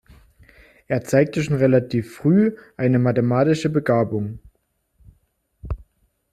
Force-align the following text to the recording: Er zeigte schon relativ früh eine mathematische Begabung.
Er 0.87 1.03
zeigte 1.03 1.43
schon 1.43 1.57
relativ 1.57 2.15
früh 2.15 2.57
eine 2.75 2.97
mathematische 2.97 3.69
Begabung. 3.69 4.39